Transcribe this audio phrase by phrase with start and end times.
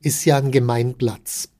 [0.00, 1.50] ist ja ein Gemeinplatz.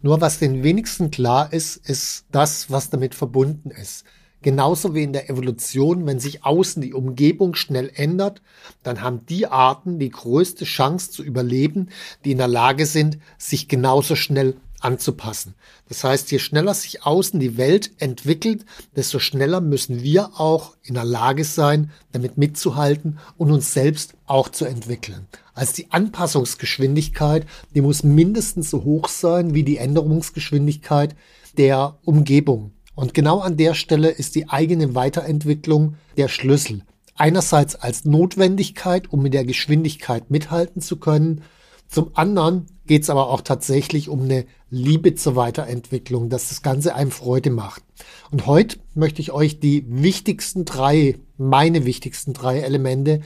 [0.00, 4.04] Nur was den wenigsten klar ist, ist das, was damit verbunden ist.
[4.40, 8.40] Genauso wie in der Evolution, wenn sich außen die Umgebung schnell ändert,
[8.84, 11.88] dann haben die Arten die größte Chance zu überleben,
[12.24, 15.54] die in der Lage sind, sich genauso schnell anzupassen.
[15.88, 18.64] Das heißt, je schneller sich außen die Welt entwickelt,
[18.96, 24.48] desto schneller müssen wir auch in der Lage sein, damit mitzuhalten und uns selbst auch
[24.48, 25.26] zu entwickeln.
[25.54, 31.16] Also die Anpassungsgeschwindigkeit, die muss mindestens so hoch sein wie die Änderungsgeschwindigkeit
[31.56, 32.72] der Umgebung.
[32.94, 36.82] Und genau an der Stelle ist die eigene Weiterentwicklung der Schlüssel.
[37.14, 41.42] Einerseits als Notwendigkeit, um mit der Geschwindigkeit mithalten zu können,
[41.88, 46.94] zum anderen geht es aber auch tatsächlich um eine Liebe zur Weiterentwicklung, dass das Ganze
[46.94, 47.82] einem Freude macht.
[48.30, 53.20] Und heute möchte ich euch die wichtigsten drei, meine wichtigsten drei Elemente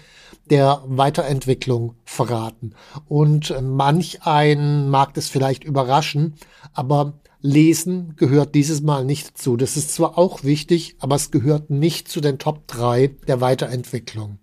[0.50, 2.74] der Weiterentwicklung verraten.
[3.08, 6.34] Und manch einen mag das vielleicht überraschen,
[6.72, 9.56] aber Lesen gehört dieses Mal nicht dazu.
[9.56, 14.38] Das ist zwar auch wichtig, aber es gehört nicht zu den Top drei der Weiterentwicklung.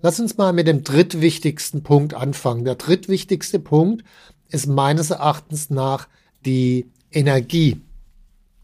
[0.00, 2.64] Lass uns mal mit dem drittwichtigsten Punkt anfangen.
[2.64, 4.04] Der drittwichtigste Punkt
[4.48, 6.06] ist meines Erachtens nach
[6.46, 7.80] die Energie.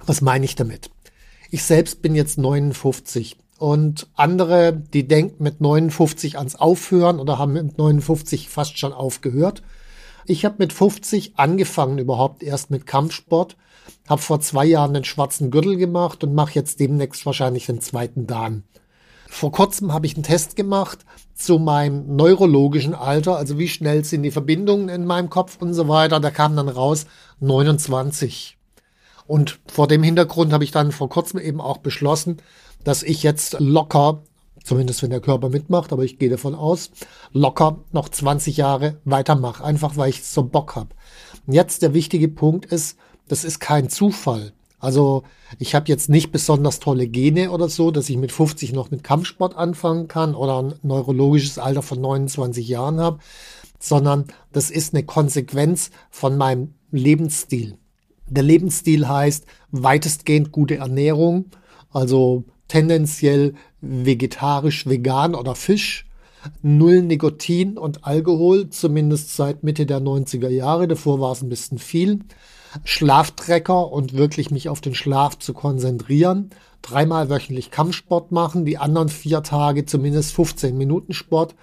[0.07, 0.91] Was meine ich damit?
[1.51, 7.55] Ich selbst bin jetzt 59 und andere, die denken mit 59 ans Aufhören oder haben
[7.55, 9.65] mit 59 fast schon aufgehört.
[10.27, 13.57] Ich habe mit 50 angefangen überhaupt erst mit Kampfsport,
[14.09, 18.29] habe vor zwei Jahren den schwarzen Gürtel gemacht und mache jetzt demnächst wahrscheinlich den zweiten
[18.29, 18.63] Dan.
[19.35, 21.01] Vor kurzem habe ich einen Test gemacht
[21.35, 25.89] zu meinem neurologischen Alter, also wie schnell sind die Verbindungen in meinem Kopf und so
[25.89, 26.21] weiter.
[26.21, 27.07] Da kam dann raus
[27.41, 28.57] 29.
[29.27, 32.37] Und vor dem Hintergrund habe ich dann vor kurzem eben auch beschlossen,
[32.85, 34.23] dass ich jetzt locker,
[34.63, 36.93] zumindest wenn der Körper mitmacht, aber ich gehe davon aus,
[37.33, 40.91] locker noch 20 Jahre weitermache, einfach weil ich so Bock habe.
[41.49, 44.53] Jetzt der wichtige Punkt ist, das ist kein Zufall.
[44.85, 45.23] Also
[45.59, 49.03] ich habe jetzt nicht besonders tolle Gene oder so, dass ich mit 50 noch mit
[49.03, 53.19] Kampfsport anfangen kann oder ein neurologisches Alter von 29 Jahren habe,
[53.79, 57.79] sondern das ist eine Konsequenz von meinem Lebensstil.
[58.29, 61.47] Der Lebensstil heißt weitestgehend gute Ernährung,
[61.91, 66.07] also tendenziell vegetarisch, vegan oder Fisch,
[66.61, 70.89] null Nikotin und Alkohol, zumindest seit Mitte der 90er Jahre.
[70.89, 72.21] Davor war es ein bisschen viel.
[72.85, 76.51] Schlaftrecker und wirklich mich auf den Schlaf zu konzentrieren.
[76.83, 81.55] Dreimal wöchentlich Kampfsport machen, die anderen vier Tage zumindest 15 Minuten Sport.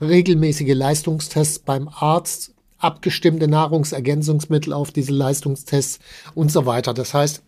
[0.00, 5.98] Regelmäßige Leistungstests beim Arzt, abgestimmte Nahrungsergänzungsmittel auf diese Leistungstests
[6.34, 6.94] und so weiter.
[6.94, 7.42] Das heißt,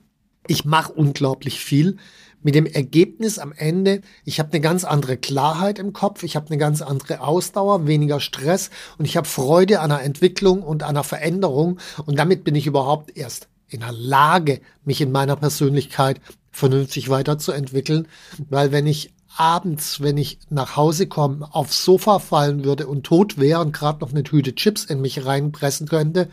[0.46, 1.96] ich mache unglaublich viel
[2.42, 6.46] mit dem Ergebnis am Ende, ich habe eine ganz andere Klarheit im Kopf, ich habe
[6.48, 10.94] eine ganz andere Ausdauer, weniger Stress und ich habe Freude an der Entwicklung und an
[10.94, 16.20] der Veränderung und damit bin ich überhaupt erst in der Lage, mich in meiner Persönlichkeit
[16.50, 18.08] vernünftig weiterzuentwickeln,
[18.48, 23.38] weil wenn ich abends, wenn ich nach Hause komme, aufs Sofa fallen würde und tot
[23.38, 26.28] wäre und gerade noch eine Tüte Chips in mich reinpressen könnte,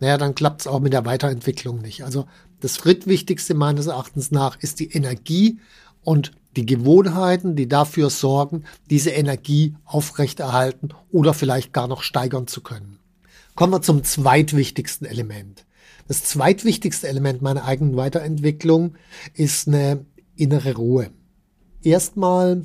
[0.00, 2.04] naja, dann klappt es auch mit der Weiterentwicklung nicht.
[2.04, 2.26] Also
[2.62, 5.58] das drittwichtigste meines Erachtens nach ist die Energie
[6.04, 12.60] und die Gewohnheiten, die dafür sorgen, diese Energie aufrechterhalten oder vielleicht gar noch steigern zu
[12.60, 13.00] können.
[13.56, 15.66] Kommen wir zum zweitwichtigsten Element.
[16.06, 18.94] Das zweitwichtigste Element meiner eigenen Weiterentwicklung
[19.34, 20.06] ist eine
[20.36, 21.10] innere Ruhe.
[21.82, 22.64] Erstmal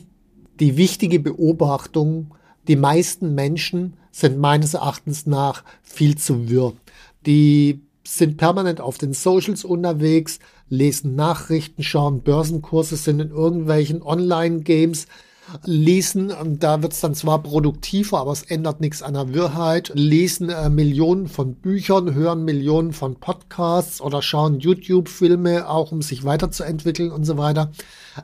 [0.59, 2.35] die wichtige Beobachtung,
[2.67, 6.73] die meisten Menschen sind meines Erachtens nach viel zu wirr.
[7.25, 10.39] Die sind permanent auf den Socials unterwegs,
[10.69, 15.07] lesen Nachrichten, schauen Börsenkurse, sind in irgendwelchen Online-Games,
[15.65, 20.50] lesen, da wird es dann zwar produktiver, aber es ändert nichts an der Wirrheit, lesen
[20.50, 27.12] äh, Millionen von Büchern, hören Millionen von Podcasts oder schauen YouTube-Filme, auch um sich weiterzuentwickeln
[27.12, 27.71] und so weiter.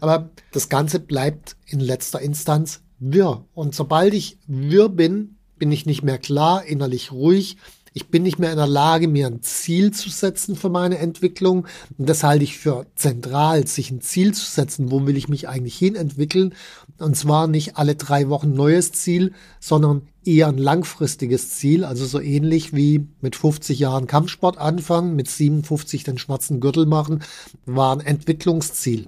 [0.01, 3.45] Aber das Ganze bleibt in letzter Instanz wirr.
[3.53, 7.57] Und sobald ich wirr bin, bin ich nicht mehr klar, innerlich ruhig,
[7.93, 11.67] ich bin nicht mehr in der Lage, mir ein Ziel zu setzen für meine Entwicklung.
[11.97, 14.91] Und das halte ich für zentral, sich ein Ziel zu setzen.
[14.91, 16.55] Wo will ich mich eigentlich hin entwickeln?
[16.97, 21.83] Und zwar nicht alle drei Wochen neues Ziel, sondern eher ein langfristiges Ziel.
[21.83, 27.23] Also so ähnlich wie mit 50 Jahren Kampfsport anfangen, mit 57 den schwarzen Gürtel machen,
[27.65, 29.07] war ein Entwicklungsziel.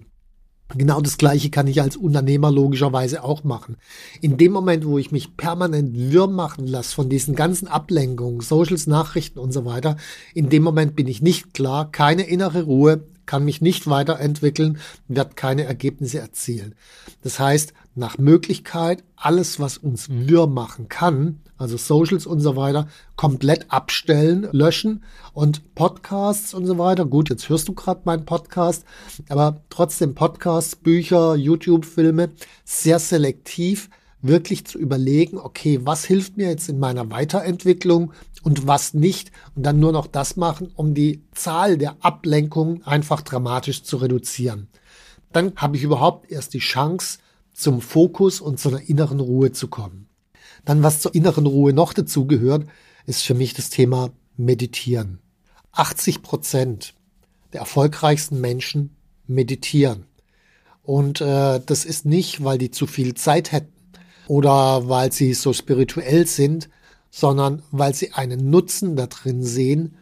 [0.73, 3.77] Genau das Gleiche kann ich als Unternehmer logischerweise auch machen.
[4.19, 8.87] In dem Moment, wo ich mich permanent wirr machen lasse von diesen ganzen Ablenkungen, Socials,
[8.87, 9.95] Nachrichten und so weiter,
[10.33, 15.35] in dem Moment bin ich nicht klar, keine innere Ruhe, kann mich nicht weiterentwickeln, wird
[15.35, 16.75] keine Ergebnisse erzielen.
[17.21, 22.87] Das heißt, nach Möglichkeit alles, was uns wirr machen kann, also Socials und so weiter,
[23.15, 27.05] komplett abstellen, löschen und Podcasts und so weiter.
[27.05, 28.85] Gut, jetzt hörst du gerade meinen Podcast,
[29.29, 32.31] aber trotzdem Podcasts, Bücher, YouTube-Filme
[32.65, 33.89] sehr selektiv
[34.27, 38.13] wirklich zu überlegen, okay, was hilft mir jetzt in meiner Weiterentwicklung
[38.43, 43.21] und was nicht und dann nur noch das machen, um die Zahl der Ablenkungen einfach
[43.21, 44.67] dramatisch zu reduzieren.
[45.31, 47.19] Dann habe ich überhaupt erst die Chance,
[47.53, 50.09] zum Fokus und zu einer inneren Ruhe zu kommen.
[50.65, 52.67] Dann, was zur inneren Ruhe noch dazu gehört,
[53.05, 55.19] ist für mich das Thema Meditieren.
[55.71, 56.93] 80 Prozent
[57.53, 58.95] der erfolgreichsten Menschen
[59.25, 60.05] meditieren.
[60.83, 63.74] Und äh, das ist nicht, weil die zu viel Zeit hätten
[64.27, 66.69] oder weil sie so spirituell sind,
[67.09, 69.95] sondern weil sie einen Nutzen da drin sehen,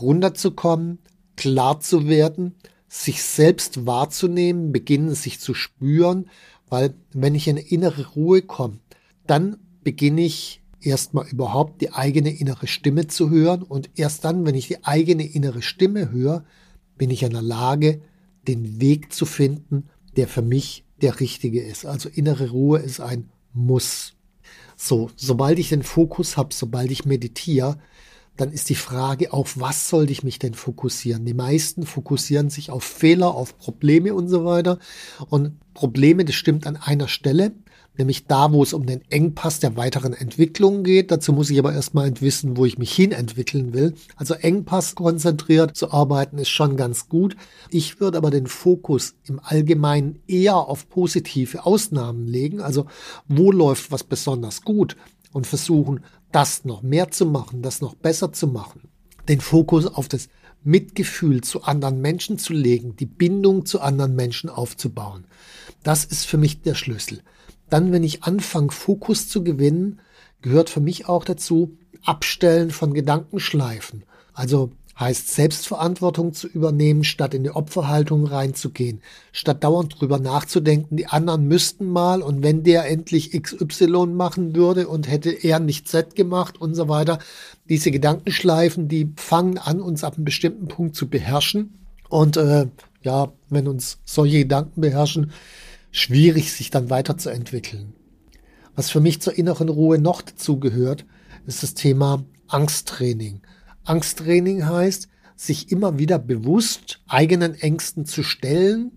[0.00, 0.98] runterzukommen,
[1.36, 2.54] klar zu werden,
[2.88, 6.28] sich selbst wahrzunehmen, beginnen sich zu spüren,
[6.68, 8.78] weil wenn ich in innere Ruhe komme,
[9.26, 14.54] dann beginne ich erstmal überhaupt die eigene innere Stimme zu hören und erst dann, wenn
[14.54, 16.44] ich die eigene innere Stimme höre,
[16.96, 18.00] bin ich in der Lage,
[18.46, 21.86] den Weg zu finden, der für mich der richtige ist.
[21.86, 24.14] Also innere Ruhe ist ein muss.
[24.76, 27.78] So, sobald ich den Fokus habe, sobald ich meditiere,
[28.36, 31.24] dann ist die Frage, auf was sollte ich mich denn fokussieren?
[31.24, 34.78] Die meisten fokussieren sich auf Fehler, auf Probleme und so weiter.
[35.28, 37.52] Und Probleme, das stimmt an einer Stelle,
[37.98, 41.10] nämlich da, wo es um den Engpass der weiteren Entwicklung geht.
[41.10, 43.94] Dazu muss ich aber erstmal wissen, wo ich mich hin entwickeln will.
[44.16, 47.36] Also Engpass konzentriert zu arbeiten ist schon ganz gut.
[47.70, 52.60] Ich würde aber den Fokus im Allgemeinen eher auf positive Ausnahmen legen.
[52.60, 52.86] Also
[53.26, 54.96] wo läuft was besonders gut
[55.32, 56.00] und versuchen,
[56.32, 58.88] das noch mehr zu machen, das noch besser zu machen.
[59.28, 60.28] Den Fokus auf das
[60.64, 65.24] Mitgefühl zu anderen Menschen zu legen, die Bindung zu anderen Menschen aufzubauen.
[65.82, 67.22] Das ist für mich der Schlüssel.
[67.70, 70.00] Dann, wenn ich anfange, Fokus zu gewinnen,
[70.42, 74.04] gehört für mich auch dazu, Abstellen von Gedankenschleifen.
[74.32, 79.00] Also heißt Selbstverantwortung zu übernehmen, statt in die Opferhaltung reinzugehen,
[79.32, 84.88] statt dauernd drüber nachzudenken, die anderen müssten mal und wenn der endlich XY machen würde
[84.88, 87.20] und hätte er nicht Z gemacht und so weiter.
[87.68, 91.74] Diese Gedankenschleifen, die fangen an, uns ab einem bestimmten Punkt zu beherrschen.
[92.08, 92.66] Und äh,
[93.02, 95.32] ja, wenn uns solche Gedanken beherrschen,
[95.90, 97.94] schwierig, sich dann weiterzuentwickeln.
[98.74, 101.04] Was für mich zur inneren Ruhe noch dazu gehört,
[101.46, 103.40] ist das Thema Angsttraining.
[103.84, 108.92] Angsttraining heißt, sich immer wieder bewusst eigenen Ängsten zu stellen,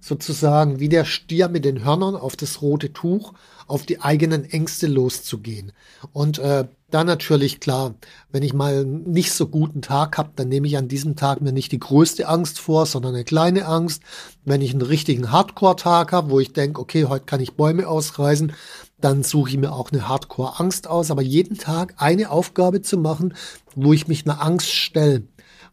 [0.00, 3.34] sozusagen wie der Stier mit den Hörnern auf das rote Tuch,
[3.66, 5.72] auf die eigenen Ängste loszugehen.
[6.12, 7.94] Und äh, da natürlich klar,
[8.30, 11.52] wenn ich mal nicht so guten Tag habe, dann nehme ich an diesem Tag mir
[11.52, 14.02] nicht die größte Angst vor, sondern eine kleine Angst.
[14.44, 18.52] Wenn ich einen richtigen Hardcore-Tag habe, wo ich denke, okay, heute kann ich Bäume ausreißen,
[19.00, 21.10] dann suche ich mir auch eine Hardcore-Angst aus.
[21.10, 23.34] Aber jeden Tag eine Aufgabe zu machen,
[23.74, 25.24] wo ich mich einer Angst stelle.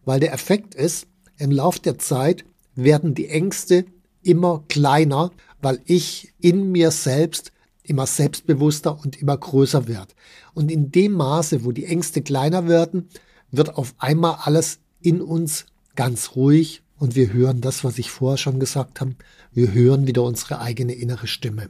[0.03, 1.07] Weil der Effekt ist,
[1.37, 2.43] im Lauf der Zeit
[2.75, 3.85] werden die Ängste
[4.21, 5.31] immer kleiner,
[5.61, 7.53] weil ich in mir selbst
[7.89, 10.15] immer selbstbewusster und immer größer wird.
[10.53, 13.09] Und in dem Maße, wo die Ängste kleiner werden,
[13.51, 15.65] wird auf einmal alles in uns
[15.95, 19.15] ganz ruhig und wir hören das, was ich vorher schon gesagt habe.
[19.51, 21.69] Wir hören wieder unsere eigene innere Stimme.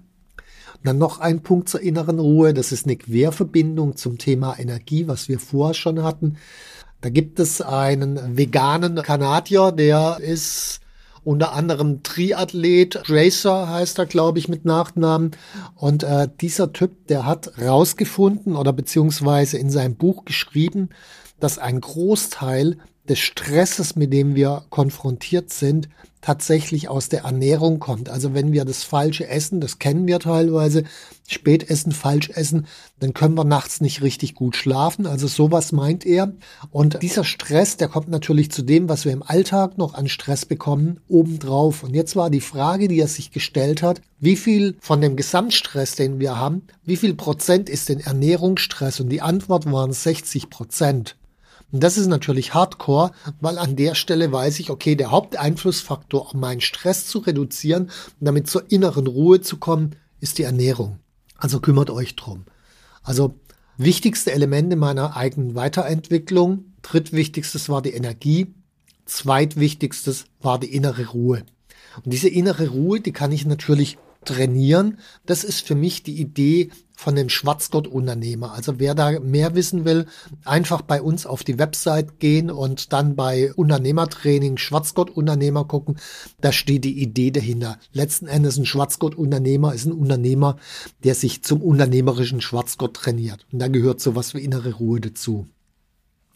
[0.77, 2.53] Und dann noch ein Punkt zur inneren Ruhe.
[2.53, 6.37] Das ist eine Querverbindung zum Thema Energie, was wir vorher schon hatten.
[7.01, 10.79] Da gibt es einen veganen Kanadier, der ist
[11.25, 15.31] unter anderem Triathlet, Racer heißt er, glaube ich, mit Nachnamen.
[15.75, 20.89] Und äh, dieser Typ, der hat rausgefunden oder beziehungsweise in seinem Buch geschrieben,
[21.39, 22.77] dass ein Großteil
[23.09, 25.89] des Stresses, mit dem wir konfrontiert sind,
[26.25, 28.09] tatsächlich aus der Ernährung kommt.
[28.09, 30.83] Also wenn wir das falsche essen, das kennen wir teilweise,
[31.27, 32.65] spät essen, falsch essen,
[32.99, 35.05] dann können wir nachts nicht richtig gut schlafen.
[35.05, 36.33] Also sowas meint er.
[36.71, 40.47] Und dieser Stress, der kommt natürlich zu dem, was wir im Alltag noch an Stress
[40.47, 41.83] bekommen, obendrauf.
[41.83, 45.93] Und jetzt war die Frage, die er sich gestellt hat, wie viel von dem Gesamtstress,
[45.93, 48.99] den wir haben, wie viel Prozent ist denn Ernährungsstress?
[48.99, 51.15] Und die Antwort waren 60 Prozent.
[51.71, 56.39] Und das ist natürlich Hardcore, weil an der Stelle weiß ich, okay, der Haupteinflussfaktor, um
[56.39, 60.99] meinen Stress zu reduzieren und damit zur inneren Ruhe zu kommen, ist die Ernährung.
[61.37, 62.45] Also kümmert euch drum.
[63.03, 63.35] Also
[63.77, 66.73] wichtigste Elemente meiner eigenen Weiterentwicklung.
[66.81, 68.53] Drittwichtigstes war die Energie.
[69.05, 71.43] Zweitwichtigstes war die innere Ruhe.
[72.03, 74.99] Und diese innere Ruhe, die kann ich natürlich trainieren.
[75.25, 78.53] Das ist für mich die Idee von dem Schwarzgott-Unternehmer.
[78.53, 80.05] Also wer da mehr wissen will,
[80.43, 85.97] einfach bei uns auf die Website gehen und dann bei Unternehmertraining Schwarzgott-Unternehmer gucken.
[86.41, 87.77] Da steht die Idee dahinter.
[87.91, 90.57] Letzten Endes ein Schwarzgott-Unternehmer ist ein Unternehmer,
[91.03, 93.45] der sich zum unternehmerischen Schwarzgott trainiert.
[93.51, 95.47] Und da gehört sowas wie innere Ruhe dazu.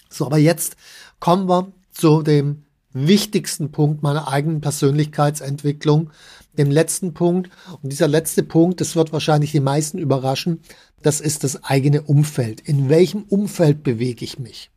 [0.10, 0.76] So, aber jetzt
[1.20, 6.10] kommen wir zu dem wichtigsten Punkt meiner eigenen Persönlichkeitsentwicklung,
[6.58, 7.50] dem letzten Punkt.
[7.82, 10.62] Und dieser letzte Punkt, das wird wahrscheinlich die meisten überraschen,
[11.02, 12.62] das ist das eigene Umfeld.
[12.62, 14.72] In welchem Umfeld bewege ich mich?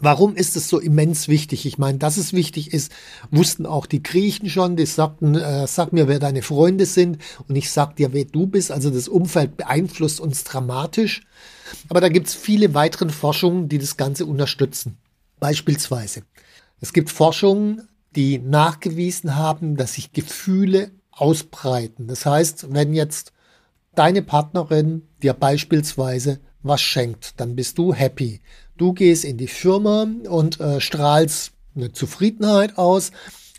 [0.00, 1.66] Warum ist es so immens wichtig?
[1.66, 2.92] Ich meine, dass es wichtig ist,
[3.32, 4.76] wussten auch die Griechen schon.
[4.76, 8.46] Die sagten, äh, sag mir, wer deine Freunde sind und ich sag dir, wer du
[8.46, 8.70] bist.
[8.70, 11.22] Also das Umfeld beeinflusst uns dramatisch.
[11.88, 14.98] Aber da gibt es viele weitere Forschungen, die das Ganze unterstützen.
[15.40, 16.22] Beispielsweise,
[16.80, 22.06] es gibt Forschungen, die nachgewiesen haben, dass sich Gefühle ausbreiten.
[22.06, 23.32] Das heißt, wenn jetzt
[23.94, 28.40] deine Partnerin dir beispielsweise was schenkt, dann bist du happy.
[28.76, 33.10] Du gehst in die Firma und äh, strahlst eine Zufriedenheit aus,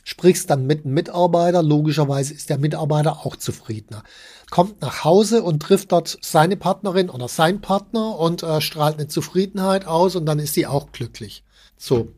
[0.03, 1.61] sprichst dann mit einem Mitarbeiter.
[1.61, 4.03] Logischerweise ist der Mitarbeiter auch zufriedener.
[4.49, 9.07] Kommt nach Hause und trifft dort seine Partnerin oder sein Partner und äh, strahlt eine
[9.07, 11.43] Zufriedenheit aus und dann ist sie auch glücklich.
[11.77, 12.09] So,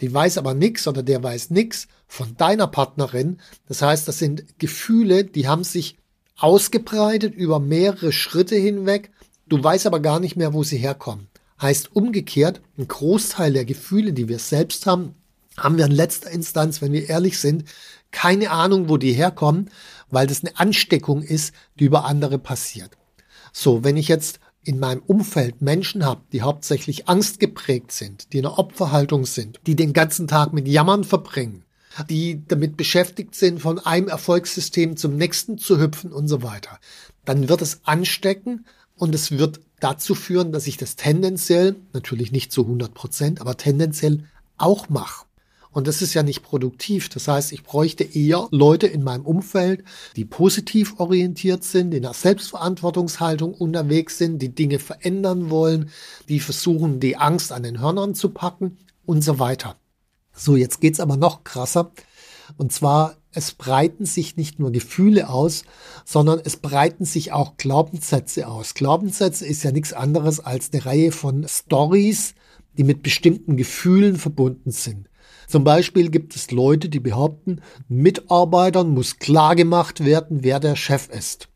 [0.00, 3.38] die weiß aber nichts oder der weiß nichts von deiner Partnerin.
[3.66, 5.96] Das heißt, das sind Gefühle, die haben sich
[6.36, 9.10] ausgebreitet über mehrere Schritte hinweg.
[9.48, 11.28] Du weißt aber gar nicht mehr, wo sie herkommen.
[11.60, 15.14] Heißt umgekehrt, ein Großteil der Gefühle, die wir selbst haben,
[15.56, 17.64] haben wir in letzter Instanz, wenn wir ehrlich sind,
[18.10, 19.70] keine Ahnung, wo die herkommen,
[20.10, 22.92] weil das eine Ansteckung ist, die über andere passiert.
[23.52, 28.44] So, wenn ich jetzt in meinem Umfeld Menschen habe, die hauptsächlich angstgeprägt sind, die in
[28.44, 31.64] einer Opferhaltung sind, die den ganzen Tag mit Jammern verbringen,
[32.10, 36.78] die damit beschäftigt sind, von einem Erfolgssystem zum nächsten zu hüpfen und so weiter,
[37.24, 42.52] dann wird es anstecken und es wird dazu führen, dass ich das tendenziell, natürlich nicht
[42.52, 44.24] zu 100 Prozent, aber tendenziell
[44.58, 45.24] auch mache.
[45.70, 47.08] Und das ist ja nicht produktiv.
[47.08, 49.84] Das heißt, ich bräuchte eher Leute in meinem Umfeld,
[50.16, 55.90] die positiv orientiert sind, in der Selbstverantwortungshaltung unterwegs sind, die Dinge verändern wollen,
[56.28, 59.76] die versuchen, die Angst an den Hörnern zu packen und so weiter.
[60.32, 61.92] So, jetzt geht's aber noch krasser.
[62.56, 65.64] Und zwar, es breiten sich nicht nur Gefühle aus,
[66.04, 68.74] sondern es breiten sich auch Glaubenssätze aus.
[68.74, 72.34] Glaubenssätze ist ja nichts anderes als eine Reihe von Stories,
[72.78, 75.07] die mit bestimmten Gefühlen verbunden sind.
[75.48, 81.08] Zum Beispiel gibt es Leute, die behaupten, Mitarbeitern muss klar gemacht werden, wer der Chef
[81.08, 81.48] ist.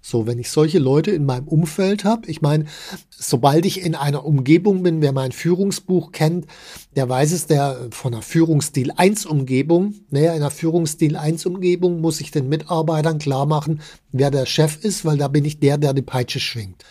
[0.00, 2.64] So, wenn ich solche Leute in meinem Umfeld habe, ich meine,
[3.10, 6.46] sobald ich in einer Umgebung bin, wer mein Führungsbuch kennt,
[6.94, 12.00] der weiß es, der von einer Führungsstil 1 Umgebung, naja, in einer Führungsstil 1 Umgebung
[12.00, 15.76] muss ich den Mitarbeitern klar machen, wer der Chef ist, weil da bin ich der,
[15.76, 16.84] der die Peitsche schwingt.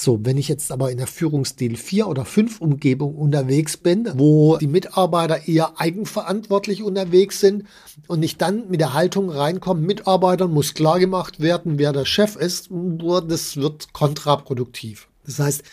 [0.00, 4.56] So, wenn ich jetzt aber in der Führungsstil 4 oder 5 Umgebung unterwegs bin, wo
[4.56, 7.64] die Mitarbeiter eher eigenverantwortlich unterwegs sind
[8.06, 12.36] und ich dann mit der Haltung reinkomme, Mitarbeitern muss klar gemacht werden, wer der Chef
[12.36, 15.08] ist, das wird kontraproduktiv.
[15.26, 15.64] Das heißt,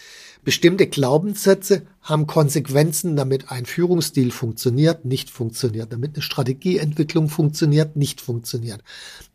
[0.44, 8.22] bestimmte Glaubenssätze haben Konsequenzen, damit ein Führungsstil funktioniert, nicht funktioniert, damit eine Strategieentwicklung funktioniert, nicht
[8.22, 8.82] funktioniert,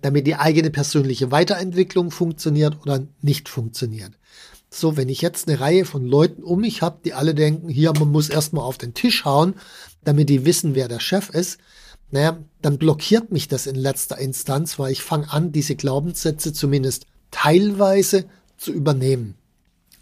[0.00, 4.14] damit die eigene persönliche Weiterentwicklung funktioniert oder nicht funktioniert.
[4.72, 7.92] So, wenn ich jetzt eine Reihe von Leuten um mich habe, die alle denken, hier,
[7.92, 9.54] man muss erstmal auf den Tisch hauen,
[10.04, 11.58] damit die wissen, wer der Chef ist,
[12.12, 17.06] naja, dann blockiert mich das in letzter Instanz, weil ich fange an, diese Glaubenssätze zumindest
[17.30, 19.34] teilweise zu übernehmen.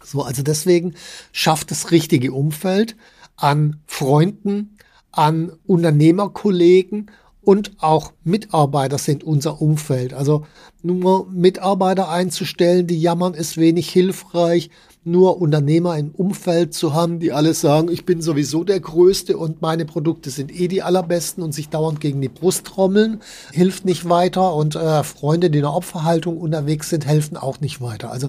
[0.03, 0.95] So, also deswegen
[1.31, 2.95] schafft das richtige Umfeld
[3.35, 4.77] an Freunden,
[5.11, 7.11] an Unternehmerkollegen
[7.41, 10.13] und auch Mitarbeiter sind unser Umfeld.
[10.13, 10.45] Also
[10.83, 14.69] nur Mitarbeiter einzustellen, die jammern, ist wenig hilfreich.
[15.05, 19.61] Nur Unternehmer im Umfeld zu haben, die alle sagen, ich bin sowieso der Größte und
[19.61, 23.21] meine Produkte sind eh die allerbesten und sich dauernd gegen die Brust trommeln,
[23.53, 24.53] hilft nicht weiter.
[24.53, 28.11] Und äh, Freunde, die in der Opferhaltung unterwegs sind, helfen auch nicht weiter.
[28.11, 28.27] Also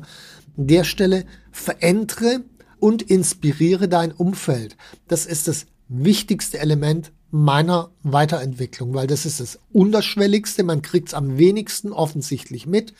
[0.57, 2.43] an der Stelle verändere
[2.79, 4.77] und inspiriere dein Umfeld.
[5.09, 11.15] Das ist das wichtigste Element meiner Weiterentwicklung, weil das ist das Unterschwelligste, man kriegt es
[11.15, 12.95] am wenigsten offensichtlich mit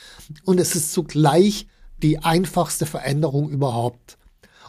[0.45, 1.67] und es ist zugleich
[2.01, 4.17] die einfachste Veränderung überhaupt.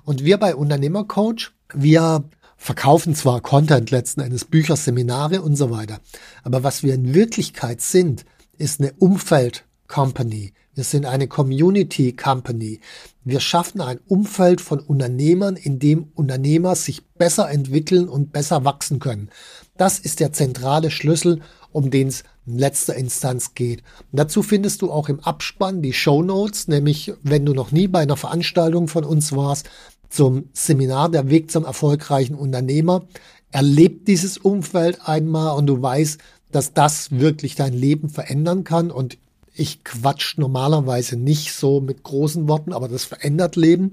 [0.05, 2.25] Und wir bei Unternehmercoach, wir
[2.57, 6.01] verkaufen zwar Content letzten Endes, Bücher, Seminare und so weiter,
[6.43, 8.25] aber was wir in Wirklichkeit sind,
[8.59, 10.53] ist eine Umfeld-Company.
[10.75, 12.81] Wir sind eine Community Company.
[13.25, 18.99] Wir schaffen ein Umfeld von Unternehmern, in dem Unternehmer sich besser entwickeln und besser wachsen
[18.99, 19.29] können.
[19.77, 23.85] Das ist der zentrale Schlüssel, um den es in letzter Instanz geht.
[24.11, 27.87] Und dazu findest du auch im Abspann die Show Notes, nämlich wenn du noch nie
[27.87, 29.71] bei einer Veranstaltung von uns warst,
[30.11, 33.07] zum Seminar Der Weg zum erfolgreichen Unternehmer.
[33.53, 38.91] Erleb dieses Umfeld einmal und du weißt, dass das wirklich dein Leben verändern kann.
[38.91, 39.17] Und
[39.55, 43.93] ich quatsch normalerweise nicht so mit großen Worten, aber das verändert Leben.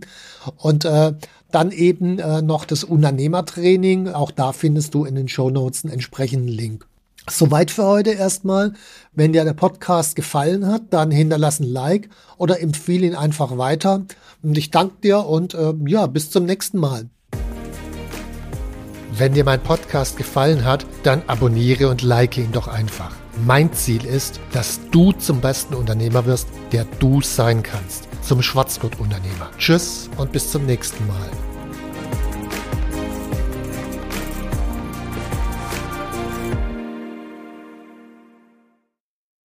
[0.57, 1.13] Und äh,
[1.51, 4.09] dann eben äh, noch das Unternehmertraining.
[4.09, 6.85] Auch da findest du in den Show Notes einen entsprechenden Link.
[7.29, 8.73] Soweit für heute erstmal.
[9.13, 14.05] Wenn dir der Podcast gefallen hat, dann hinterlass ein Like oder empfehle ihn einfach weiter.
[14.41, 17.09] Und ich danke dir und äh, ja, bis zum nächsten Mal.
[19.11, 23.13] Wenn dir mein Podcast gefallen hat, dann abonniere und like ihn doch einfach.
[23.45, 28.07] Mein Ziel ist, dass du zum besten Unternehmer wirst, der du sein kannst.
[28.21, 29.49] Zum Schwarzgurt-Unternehmer.
[29.57, 31.48] Tschüss und bis zum nächsten Mal.